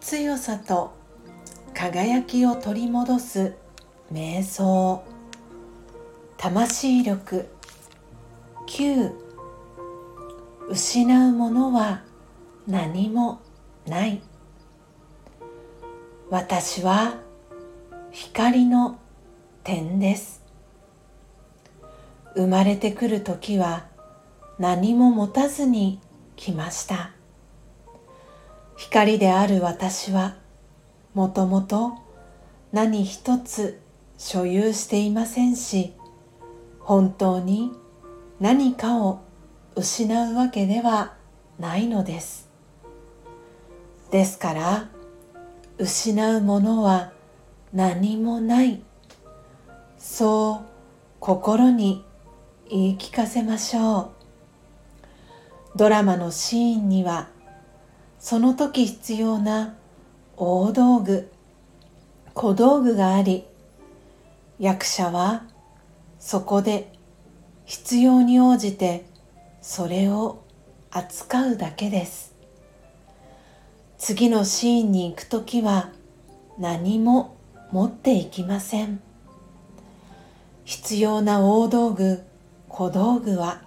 [0.00, 0.92] 強さと
[1.72, 3.54] 輝きを取り戻す
[4.12, 5.02] 瞑想。
[6.36, 7.48] 魂力
[8.66, 9.14] 9
[10.68, 12.02] 失うものは
[12.66, 13.40] 何も
[13.86, 14.20] ない。
[16.28, 17.14] 私は
[18.10, 18.98] 光の
[19.64, 20.44] 点です。
[22.34, 23.86] 生まれてくる時は
[24.58, 26.00] 何も持たずに
[26.36, 27.12] 来ました。
[28.76, 30.36] 光である私は
[31.14, 31.94] もともと
[32.72, 33.80] 何一つ
[34.16, 35.94] 所有していませんし
[36.80, 37.72] 本当に
[38.40, 39.20] 何かを
[39.74, 41.14] 失うわけでは
[41.58, 42.48] ないのです。
[44.10, 44.88] ですから
[45.76, 47.12] 失うものは
[47.72, 48.82] 何もない。
[49.98, 50.66] そう
[51.20, 52.04] 心に
[52.70, 54.17] 言い聞かせましょう。
[55.78, 57.28] ドラマのシーンには
[58.18, 59.76] その時必要な
[60.36, 61.30] 大道具
[62.34, 63.44] 小道具があり
[64.58, 65.44] 役者は
[66.18, 66.92] そこで
[67.64, 69.06] 必要に応じて
[69.62, 70.42] それを
[70.90, 72.34] 扱うだけです。
[73.98, 75.92] 次のシーンに行く時は
[76.58, 77.36] 何も
[77.70, 79.00] 持っていきません。
[80.64, 82.24] 必要な大道具
[82.68, 83.62] 小道具は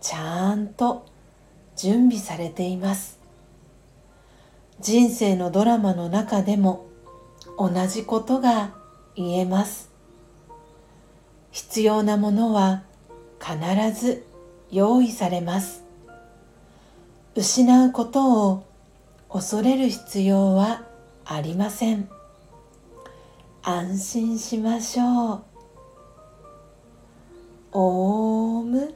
[0.00, 1.08] ちゃんと
[1.78, 3.18] 準備されています。
[4.80, 6.86] 人生のドラマの中でも
[7.56, 8.74] 同じことが
[9.14, 9.90] 言えます。
[11.50, 12.82] 必要なものは
[13.40, 13.56] 必
[13.98, 14.26] ず
[14.70, 15.84] 用意されます。
[17.34, 18.64] 失うことを
[19.30, 20.82] 恐れる必要は
[21.24, 22.08] ありません。
[23.62, 25.42] 安心しましょう。
[27.72, 28.94] オーム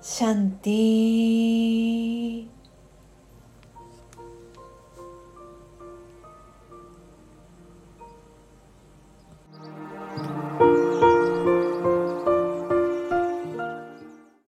[0.00, 1.45] シャンティー。